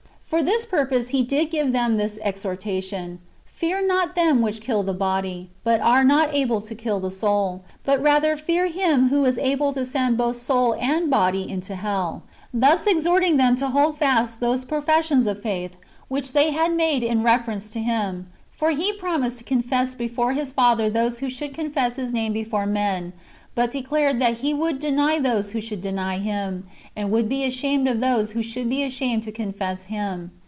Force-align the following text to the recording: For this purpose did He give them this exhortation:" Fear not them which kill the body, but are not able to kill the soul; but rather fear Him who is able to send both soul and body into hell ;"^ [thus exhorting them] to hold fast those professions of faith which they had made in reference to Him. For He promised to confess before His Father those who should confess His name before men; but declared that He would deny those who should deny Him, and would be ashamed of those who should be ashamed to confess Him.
For 0.31 0.41
this 0.41 0.65
purpose 0.65 1.09
did 1.09 1.29
He 1.29 1.43
give 1.45 1.73
them 1.73 1.97
this 1.97 2.17
exhortation:" 2.21 3.19
Fear 3.45 3.85
not 3.85 4.15
them 4.15 4.41
which 4.41 4.61
kill 4.61 4.81
the 4.81 4.93
body, 4.93 5.49
but 5.65 5.81
are 5.81 6.05
not 6.05 6.33
able 6.33 6.61
to 6.61 6.73
kill 6.73 7.01
the 7.01 7.11
soul; 7.11 7.65
but 7.83 8.01
rather 8.01 8.37
fear 8.37 8.67
Him 8.67 9.09
who 9.09 9.25
is 9.25 9.37
able 9.37 9.73
to 9.73 9.85
send 9.85 10.17
both 10.17 10.37
soul 10.37 10.73
and 10.75 11.09
body 11.09 11.41
into 11.49 11.75
hell 11.75 12.23
;"^ 12.55 12.59
[thus 12.61 12.87
exhorting 12.87 13.35
them] 13.35 13.57
to 13.57 13.67
hold 13.71 13.97
fast 13.97 14.39
those 14.39 14.63
professions 14.63 15.27
of 15.27 15.41
faith 15.43 15.75
which 16.07 16.31
they 16.31 16.51
had 16.51 16.73
made 16.77 17.03
in 17.03 17.23
reference 17.23 17.69
to 17.71 17.79
Him. 17.81 18.27
For 18.53 18.69
He 18.71 18.93
promised 18.93 19.39
to 19.39 19.43
confess 19.43 19.95
before 19.95 20.31
His 20.31 20.53
Father 20.53 20.89
those 20.89 21.17
who 21.19 21.29
should 21.29 21.53
confess 21.53 21.97
His 21.97 22.13
name 22.13 22.31
before 22.31 22.65
men; 22.65 23.11
but 23.53 23.71
declared 23.71 24.21
that 24.21 24.35
He 24.35 24.53
would 24.53 24.79
deny 24.79 25.19
those 25.19 25.51
who 25.51 25.59
should 25.59 25.81
deny 25.81 26.19
Him, 26.19 26.65
and 26.95 27.11
would 27.11 27.27
be 27.27 27.43
ashamed 27.43 27.85
of 27.87 27.99
those 27.99 28.31
who 28.31 28.41
should 28.41 28.69
be 28.69 28.81
ashamed 28.83 29.23
to 29.23 29.31
confess 29.31 29.83
Him. 29.85 30.31